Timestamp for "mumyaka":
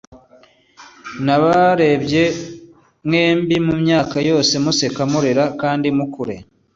3.65-4.17